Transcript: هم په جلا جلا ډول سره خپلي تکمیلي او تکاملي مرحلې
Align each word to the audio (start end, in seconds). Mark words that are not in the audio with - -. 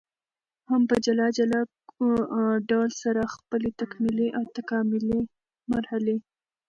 هم 0.69 0.81
په 0.89 0.95
جلا 1.05 1.27
جلا 1.37 1.61
ډول 2.69 2.89
سره 3.03 3.31
خپلي 3.35 3.69
تکمیلي 3.81 4.27
او 4.37 4.43
تکاملي 4.57 5.19
مرحلې 5.71 6.17